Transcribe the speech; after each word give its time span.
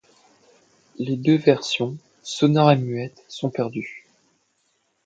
Les 0.97 1.15
deux 1.15 1.35
versions, 1.37 1.95
sonore 2.23 2.71
et 2.71 2.75
muette, 2.77 3.23
sont 3.27 3.51
perdues. 3.51 4.07